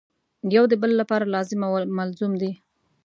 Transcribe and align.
یو 0.55 0.63
د 0.71 0.73
بل 0.81 0.91
لپاره 1.01 1.31
لازم 1.33 1.59
او 1.67 1.71
ملزوم 1.97 2.33
دي. 2.41 2.51